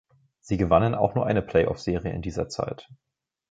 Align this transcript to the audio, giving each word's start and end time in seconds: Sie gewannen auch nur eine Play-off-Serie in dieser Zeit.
Sie 0.39 0.57
gewannen 0.57 0.95
auch 0.95 1.13
nur 1.13 1.27
eine 1.27 1.43
Play-off-Serie 1.43 2.11
in 2.11 2.23
dieser 2.23 2.49
Zeit. 2.49 2.89